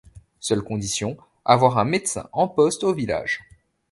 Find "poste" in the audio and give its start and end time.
2.47-2.83